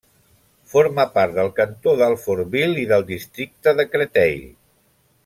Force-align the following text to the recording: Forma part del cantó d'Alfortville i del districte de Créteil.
Forma 0.71 1.03
part 1.17 1.35
del 1.35 1.51
cantó 1.59 1.93
d'Alfortville 2.01 2.83
i 2.85 2.89
del 2.93 3.05
districte 3.13 3.75
de 3.81 3.87
Créteil. 3.93 4.43